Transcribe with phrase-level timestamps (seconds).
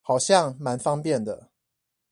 [0.03, 1.51] 好像滿方便的